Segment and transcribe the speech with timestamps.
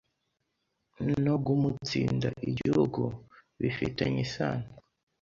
[1.23, 4.63] no “guumunsinda Igihugu”bifi ta n y e is a n o